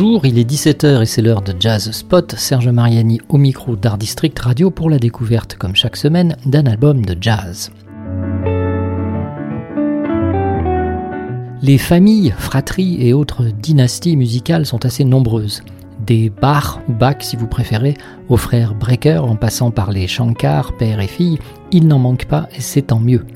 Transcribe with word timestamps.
Bonjour, 0.00 0.26
il 0.26 0.38
est 0.38 0.48
17h 0.48 1.02
et 1.02 1.06
c'est 1.06 1.22
l'heure 1.22 1.42
de 1.42 1.52
Jazz 1.58 1.90
Spot. 1.90 2.32
Serge 2.36 2.68
Mariani 2.68 3.20
au 3.28 3.36
micro 3.36 3.74
d'Art 3.74 3.98
District 3.98 4.38
Radio 4.38 4.70
pour 4.70 4.90
la 4.90 5.00
découverte, 5.00 5.56
comme 5.56 5.74
chaque 5.74 5.96
semaine, 5.96 6.36
d'un 6.46 6.66
album 6.66 7.04
de 7.04 7.16
jazz. 7.20 7.72
Les 11.62 11.78
familles, 11.78 12.32
fratries 12.38 13.04
et 13.04 13.12
autres 13.12 13.42
dynasties 13.42 14.16
musicales 14.16 14.66
sont 14.66 14.84
assez 14.84 15.02
nombreuses. 15.02 15.62
Des 16.06 16.30
Bach 16.30 16.78
ou 16.88 16.92
Bach 16.92 17.16
si 17.18 17.34
vous 17.34 17.48
préférez, 17.48 17.96
aux 18.28 18.36
frères 18.36 18.76
Brecker 18.76 19.24
en 19.24 19.34
passant 19.34 19.72
par 19.72 19.90
les 19.90 20.06
Shankar, 20.06 20.76
père 20.76 21.00
et 21.00 21.08
fille, 21.08 21.40
il 21.72 21.88
n'en 21.88 21.98
manque 21.98 22.26
pas 22.26 22.48
et 22.56 22.60
c'est 22.60 22.82
tant 22.82 23.00
mieux. 23.00 23.26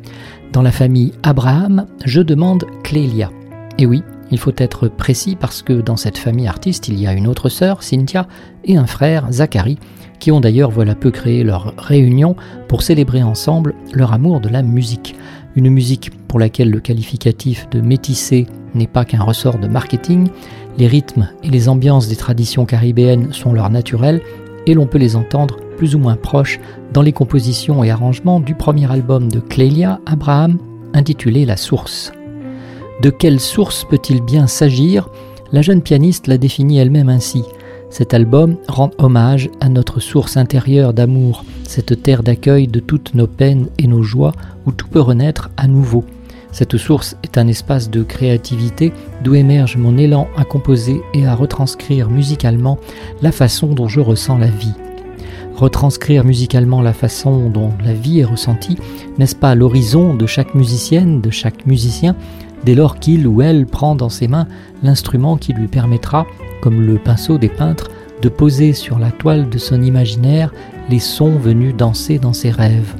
Dans 0.52 0.62
la 0.62 0.70
famille 0.70 1.12
Abraham, 1.24 1.88
je 2.04 2.20
demande 2.20 2.66
Clélia. 2.84 3.32
Et 3.78 3.86
oui, 3.86 4.04
il 4.32 4.38
faut 4.38 4.52
être 4.56 4.88
précis 4.88 5.36
parce 5.38 5.62
que 5.62 5.74
dans 5.74 5.98
cette 5.98 6.16
famille 6.16 6.48
artiste, 6.48 6.88
il 6.88 6.98
y 6.98 7.06
a 7.06 7.12
une 7.12 7.28
autre 7.28 7.50
sœur, 7.50 7.82
Cynthia, 7.82 8.26
et 8.64 8.76
un 8.76 8.86
frère, 8.86 9.30
Zachary, 9.30 9.78
qui 10.18 10.32
ont 10.32 10.40
d'ailleurs 10.40 10.70
voilà 10.70 10.94
peu 10.94 11.10
créé 11.10 11.44
leur 11.44 11.74
réunion 11.76 12.34
pour 12.66 12.82
célébrer 12.82 13.22
ensemble 13.22 13.74
leur 13.92 14.12
amour 14.14 14.40
de 14.40 14.48
la 14.48 14.62
musique. 14.62 15.14
Une 15.54 15.68
musique 15.68 16.10
pour 16.28 16.40
laquelle 16.40 16.70
le 16.70 16.80
qualificatif 16.80 17.68
de 17.70 17.82
métissé 17.82 18.46
n'est 18.74 18.86
pas 18.86 19.04
qu'un 19.04 19.22
ressort 19.22 19.58
de 19.58 19.68
marketing, 19.68 20.28
les 20.78 20.86
rythmes 20.86 21.28
et 21.42 21.50
les 21.50 21.68
ambiances 21.68 22.08
des 22.08 22.16
traditions 22.16 22.64
caribéennes 22.64 23.34
sont 23.34 23.52
leur 23.52 23.68
naturel 23.68 24.22
et 24.66 24.72
l'on 24.72 24.86
peut 24.86 24.98
les 24.98 25.14
entendre 25.14 25.58
plus 25.76 25.94
ou 25.94 25.98
moins 25.98 26.16
proches 26.16 26.58
dans 26.94 27.02
les 27.02 27.12
compositions 27.12 27.84
et 27.84 27.90
arrangements 27.90 28.40
du 28.40 28.54
premier 28.54 28.90
album 28.90 29.30
de 29.30 29.40
Clélia 29.40 30.00
Abraham 30.06 30.56
intitulé 30.94 31.44
La 31.44 31.58
Source. 31.58 32.12
De 33.02 33.10
quelle 33.10 33.40
source 33.40 33.84
peut-il 33.84 34.22
bien 34.22 34.46
s'agir? 34.46 35.08
La 35.50 35.60
jeune 35.60 35.82
pianiste 35.82 36.28
l'a 36.28 36.38
définit 36.38 36.78
elle-même 36.78 37.08
ainsi. 37.08 37.42
Cet 37.90 38.14
album 38.14 38.54
rend 38.68 38.92
hommage 38.98 39.50
à 39.60 39.68
notre 39.68 39.98
source 39.98 40.36
intérieure 40.36 40.94
d'amour, 40.94 41.44
cette 41.66 42.00
terre 42.00 42.22
d'accueil 42.22 42.68
de 42.68 42.78
toutes 42.78 43.16
nos 43.16 43.26
peines 43.26 43.66
et 43.76 43.88
nos 43.88 44.04
joies 44.04 44.30
où 44.66 44.70
tout 44.70 44.86
peut 44.86 45.00
renaître 45.00 45.50
à 45.56 45.66
nouveau. 45.66 46.04
Cette 46.52 46.76
source 46.76 47.16
est 47.24 47.38
un 47.38 47.48
espace 47.48 47.90
de 47.90 48.04
créativité 48.04 48.92
d'où 49.24 49.34
émerge 49.34 49.76
mon 49.76 49.98
élan 49.98 50.28
à 50.36 50.44
composer 50.44 51.00
et 51.12 51.26
à 51.26 51.34
retranscrire 51.34 52.08
musicalement 52.08 52.78
la 53.20 53.32
façon 53.32 53.74
dont 53.74 53.88
je 53.88 53.98
ressens 53.98 54.38
la 54.38 54.46
vie. 54.46 54.74
Retranscrire 55.56 56.24
musicalement 56.24 56.82
la 56.82 56.92
façon 56.92 57.50
dont 57.50 57.72
la 57.84 57.94
vie 57.94 58.20
est 58.20 58.24
ressentie, 58.24 58.78
n'est-ce 59.18 59.34
pas 59.34 59.56
l'horizon 59.56 60.14
de 60.14 60.26
chaque 60.26 60.54
musicienne, 60.54 61.20
de 61.20 61.30
chaque 61.30 61.66
musicien, 61.66 62.14
dès 62.64 62.74
lors 62.74 62.98
qu'il 62.98 63.26
ou 63.26 63.42
elle 63.42 63.66
prend 63.66 63.94
dans 63.94 64.08
ses 64.08 64.28
mains 64.28 64.46
l'instrument 64.82 65.36
qui 65.36 65.52
lui 65.52 65.68
permettra, 65.68 66.26
comme 66.60 66.82
le 66.82 66.96
pinceau 66.96 67.38
des 67.38 67.48
peintres, 67.48 67.90
de 68.20 68.28
poser 68.28 68.72
sur 68.72 68.98
la 68.98 69.10
toile 69.10 69.48
de 69.48 69.58
son 69.58 69.82
imaginaire 69.82 70.52
les 70.88 71.00
sons 71.00 71.36
venus 71.36 71.74
danser 71.76 72.18
dans 72.18 72.32
ses 72.32 72.50
rêves. 72.50 72.94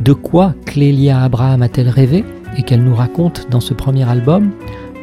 De 0.00 0.12
quoi 0.12 0.54
Clélia 0.66 1.22
Abraham 1.22 1.62
a-t-elle 1.62 1.88
rêvé 1.88 2.24
et 2.56 2.62
qu'elle 2.62 2.82
nous 2.82 2.94
raconte 2.94 3.48
dans 3.50 3.60
ce 3.60 3.74
premier 3.74 4.08
album? 4.08 4.50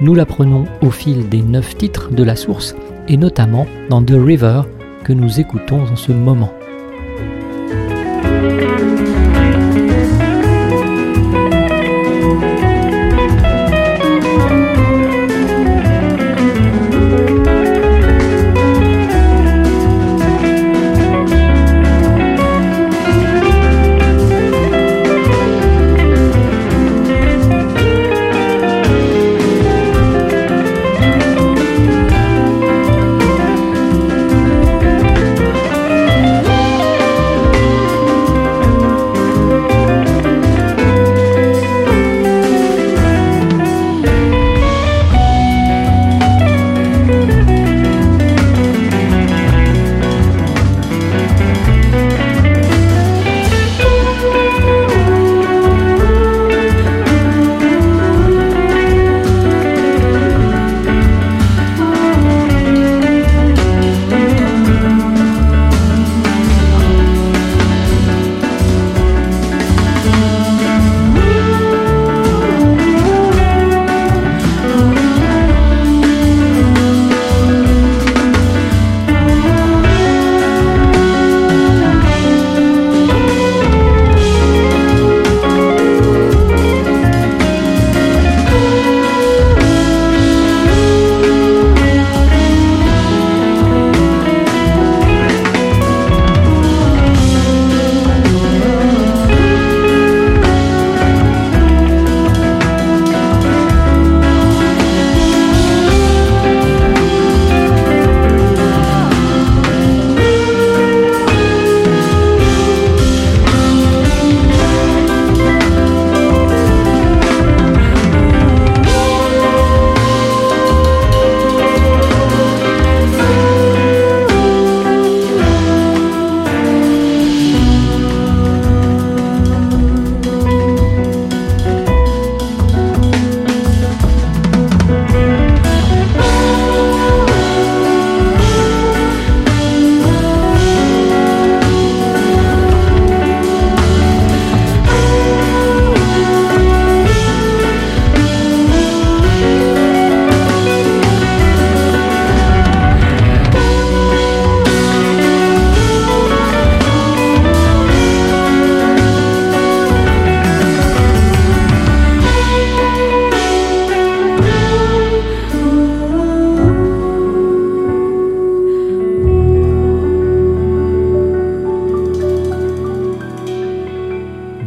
Nous 0.02 0.16
l'apprenons 0.16 0.66
au 0.82 0.92
fil 0.92 1.30
des 1.30 1.42
neuf 1.42 1.78
titres 1.78 2.12
de 2.12 2.24
la 2.24 2.36
source 2.36 2.76
et 3.08 3.18
notamment 3.18 3.66
dans 3.90 4.04
The 4.04 4.16
River 4.16 4.62
que 5.04 5.14
nous 5.14 5.40
écoutons 5.40 5.82
en 5.82 5.96
ce 5.96 6.12
moment. 6.12 6.52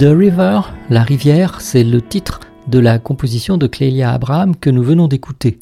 The 0.03 0.07
River, 0.07 0.63
la 0.91 1.05
rivière, 1.05 1.61
c'est 1.61 1.85
le 1.85 2.03
titre 2.03 2.41
de 2.67 2.81
la 2.81 2.99
composition 2.99 3.57
de 3.57 3.69
Clélia 3.69 4.11
Abraham 4.11 4.57
que 4.57 4.69
nous 4.69 4.83
venons 4.83 5.07
d'écouter. 5.07 5.61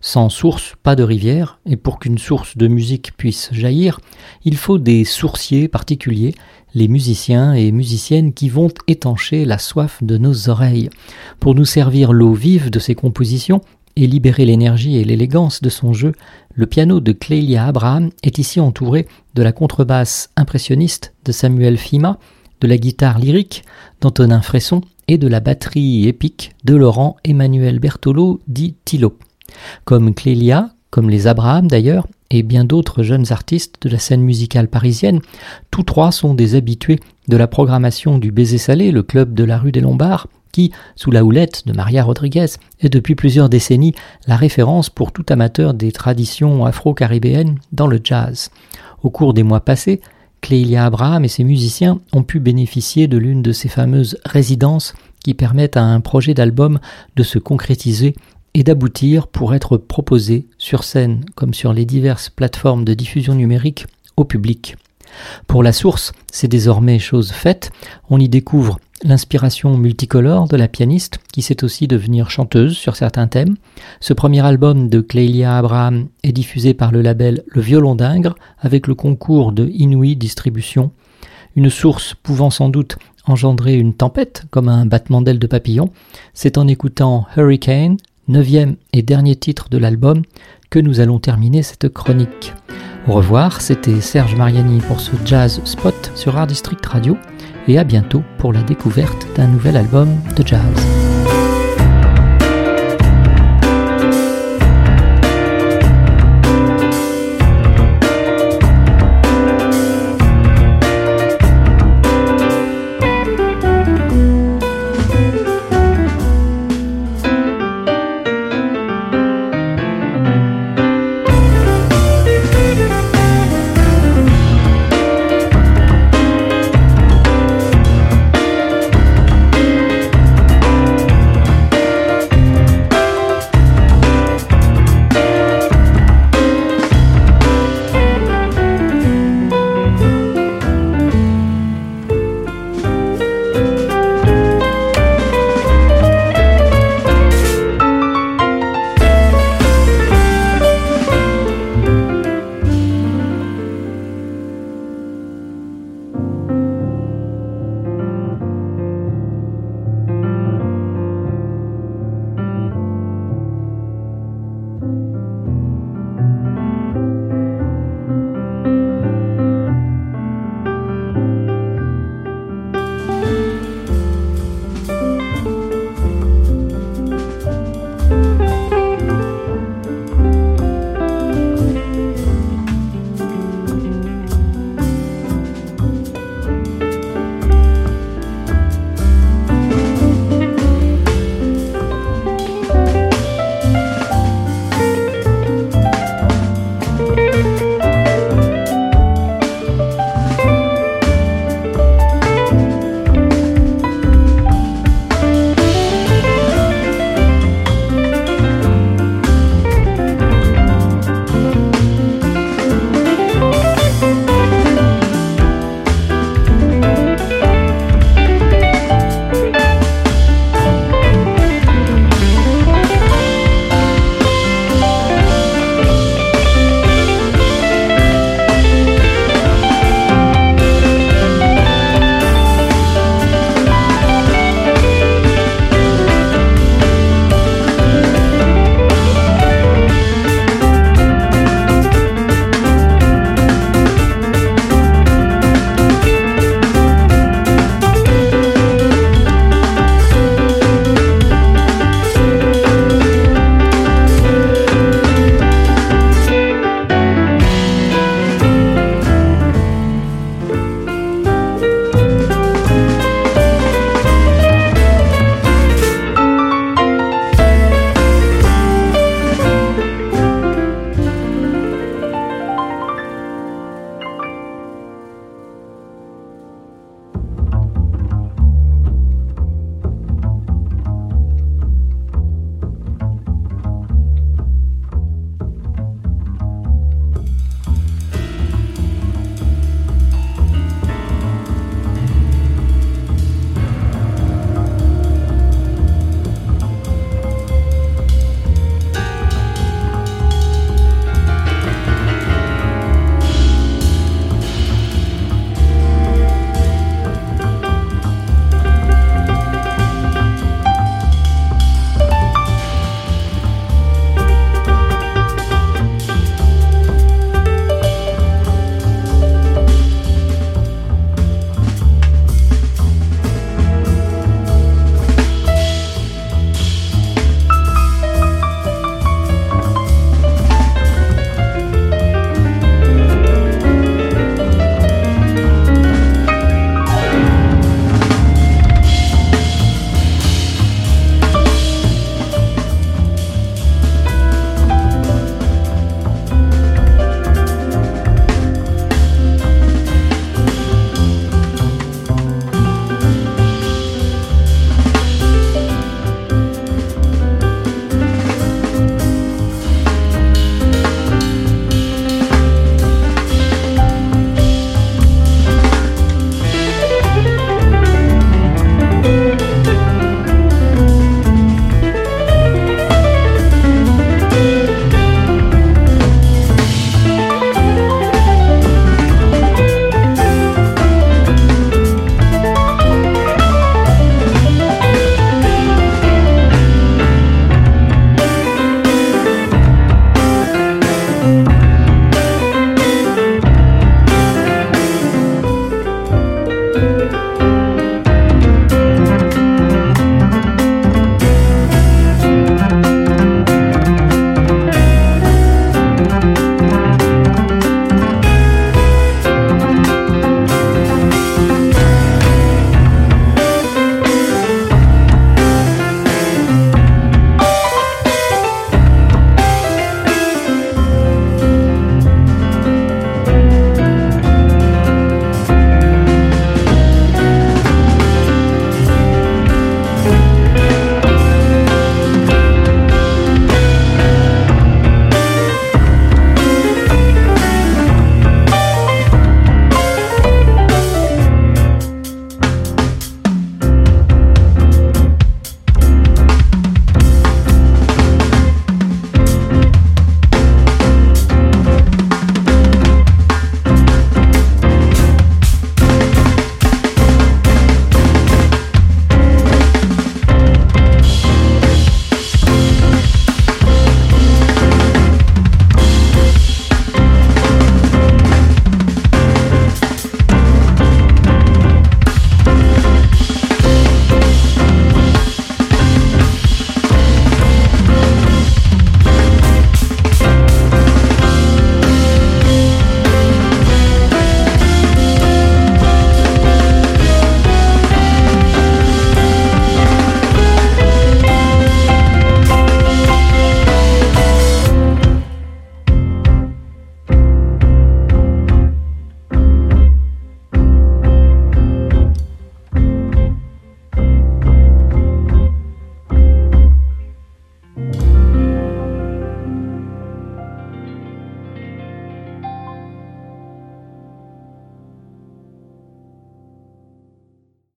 Sans 0.00 0.28
source, 0.28 0.76
pas 0.84 0.94
de 0.94 1.02
rivière, 1.02 1.58
et 1.66 1.74
pour 1.74 1.98
qu'une 1.98 2.16
source 2.16 2.56
de 2.56 2.68
musique 2.68 3.16
puisse 3.16 3.48
jaillir, 3.50 3.98
il 4.44 4.56
faut 4.56 4.78
des 4.78 5.04
sourciers 5.04 5.66
particuliers, 5.66 6.36
les 6.72 6.86
musiciens 6.86 7.52
et 7.52 7.72
musiciennes 7.72 8.32
qui 8.32 8.48
vont 8.48 8.70
étancher 8.86 9.44
la 9.44 9.58
soif 9.58 9.98
de 10.04 10.18
nos 10.18 10.48
oreilles. 10.48 10.88
Pour 11.40 11.56
nous 11.56 11.64
servir 11.64 12.12
l'eau 12.12 12.34
vive 12.34 12.70
de 12.70 12.78
ces 12.78 12.94
compositions, 12.94 13.60
et 13.96 14.06
libérer 14.06 14.44
l'énergie 14.44 14.98
et 14.98 15.04
l'élégance 15.04 15.62
de 15.62 15.68
son 15.68 15.92
jeu, 15.92 16.12
le 16.54 16.66
piano 16.66 17.00
de 17.00 17.10
Clélia 17.10 17.66
Abraham 17.66 18.10
est 18.22 18.38
ici 18.38 18.60
entouré 18.60 19.08
de 19.34 19.42
la 19.42 19.50
contrebasse 19.50 20.30
impressionniste 20.36 21.12
de 21.24 21.32
Samuel 21.32 21.76
Fima, 21.76 22.20
de 22.60 22.66
la 22.68 22.78
guitare 22.78 23.18
lyrique 23.18 23.64
d'Antonin 24.00 24.42
Fresson 24.42 24.82
et 25.08 25.18
de 25.18 25.28
la 25.28 25.40
batterie 25.40 26.06
épique 26.06 26.52
de 26.64 26.74
Laurent 26.74 27.16
Emmanuel 27.24 27.78
Bertolo 27.78 28.40
dit 28.48 28.74
Tilo. 28.84 29.18
Comme 29.84 30.14
Clélia, 30.14 30.70
comme 30.90 31.10
les 31.10 31.26
Abraham 31.26 31.68
d'ailleurs, 31.68 32.06
et 32.30 32.42
bien 32.42 32.64
d'autres 32.64 33.02
jeunes 33.02 33.32
artistes 33.32 33.76
de 33.82 33.88
la 33.88 33.98
scène 33.98 34.22
musicale 34.22 34.68
parisienne, 34.68 35.20
tous 35.70 35.82
trois 35.82 36.12
sont 36.12 36.34
des 36.34 36.54
habitués 36.54 37.00
de 37.28 37.36
la 37.36 37.48
programmation 37.48 38.18
du 38.18 38.30
Baiser 38.30 38.58
Salé, 38.58 38.92
le 38.92 39.02
club 39.02 39.34
de 39.34 39.44
la 39.44 39.58
rue 39.58 39.72
des 39.72 39.80
Lombards, 39.80 40.28
qui, 40.52 40.72
sous 40.96 41.10
la 41.10 41.24
houlette 41.24 41.66
de 41.66 41.72
Maria 41.72 42.02
Rodriguez, 42.02 42.46
est 42.80 42.88
depuis 42.88 43.14
plusieurs 43.14 43.48
décennies 43.48 43.94
la 44.26 44.36
référence 44.36 44.90
pour 44.90 45.12
tout 45.12 45.26
amateur 45.28 45.74
des 45.74 45.92
traditions 45.92 46.64
afro-caribéennes 46.66 47.58
dans 47.72 47.86
le 47.86 48.00
jazz. 48.02 48.50
Au 49.02 49.10
cours 49.10 49.34
des 49.34 49.42
mois 49.42 49.60
passés, 49.60 50.00
Clélia 50.40 50.86
Abraham 50.86 51.24
et 51.24 51.28
ses 51.28 51.44
musiciens 51.44 52.00
ont 52.12 52.22
pu 52.22 52.40
bénéficier 52.40 53.08
de 53.08 53.18
l'une 53.18 53.42
de 53.42 53.52
ces 53.52 53.68
fameuses 53.68 54.18
résidences 54.24 54.94
qui 55.22 55.34
permettent 55.34 55.76
à 55.76 55.82
un 55.82 56.00
projet 56.00 56.34
d'album 56.34 56.80
de 57.16 57.22
se 57.22 57.38
concrétiser 57.38 58.14
et 58.54 58.62
d'aboutir 58.64 59.28
pour 59.28 59.54
être 59.54 59.76
proposé 59.76 60.46
sur 60.58 60.82
scène 60.84 61.24
comme 61.34 61.54
sur 61.54 61.72
les 61.72 61.84
diverses 61.84 62.30
plateformes 62.30 62.84
de 62.84 62.94
diffusion 62.94 63.34
numérique 63.34 63.86
au 64.16 64.24
public. 64.24 64.76
Pour 65.46 65.62
la 65.62 65.72
source, 65.72 66.12
c'est 66.30 66.48
désormais 66.48 66.98
chose 66.98 67.32
faite, 67.32 67.70
on 68.08 68.18
y 68.18 68.28
découvre 68.28 68.78
l'inspiration 69.02 69.76
multicolore 69.76 70.48
de 70.48 70.56
la 70.56 70.68
pianiste, 70.68 71.20
qui 71.32 71.42
sait 71.42 71.64
aussi 71.64 71.88
devenir 71.88 72.30
chanteuse 72.30 72.76
sur 72.76 72.96
certains 72.96 73.26
thèmes. 73.26 73.56
Ce 74.00 74.12
premier 74.12 74.44
album 74.44 74.88
de 74.88 75.00
Clélia 75.00 75.56
Abraham 75.56 76.08
est 76.22 76.32
diffusé 76.32 76.74
par 76.74 76.92
le 76.92 77.00
label 77.02 77.42
Le 77.48 77.60
Violon 77.60 77.94
d'Ingres 77.94 78.36
avec 78.58 78.86
le 78.86 78.94
concours 78.94 79.52
de 79.52 79.68
Inouï 79.68 80.16
Distribution, 80.16 80.90
une 81.56 81.70
source 81.70 82.14
pouvant 82.14 82.50
sans 82.50 82.68
doute 82.68 82.98
engendrer 83.26 83.74
une 83.74 83.94
tempête 83.94 84.44
comme 84.50 84.68
un 84.68 84.86
battement 84.86 85.22
d'aile 85.22 85.38
de 85.38 85.46
papillon. 85.46 85.90
C'est 86.34 86.58
en 86.58 86.68
écoutant 86.68 87.26
Hurricane, 87.36 87.96
neuvième 88.28 88.76
et 88.92 89.02
dernier 89.02 89.36
titre 89.36 89.68
de 89.70 89.78
l'album, 89.78 90.22
que 90.70 90.78
nous 90.78 91.00
allons 91.00 91.18
terminer 91.18 91.62
cette 91.62 91.88
chronique. 91.88 92.54
Au 93.08 93.12
revoir, 93.12 93.60
c'était 93.60 94.00
Serge 94.00 94.36
Mariani 94.36 94.80
pour 94.80 95.00
ce 95.00 95.12
Jazz 95.24 95.60
Spot 95.64 96.12
sur 96.14 96.36
Art 96.36 96.46
District 96.46 96.84
Radio 96.84 97.16
et 97.70 97.78
à 97.78 97.84
bientôt 97.84 98.24
pour 98.38 98.52
la 98.52 98.62
découverte 98.62 99.28
d'un 99.36 99.46
nouvel 99.46 99.76
album 99.76 100.08
de 100.36 100.44
jazz. 100.44 101.09